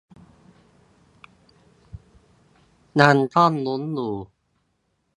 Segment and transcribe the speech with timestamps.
[3.01, 4.13] ยังต้องลุ้นอยู่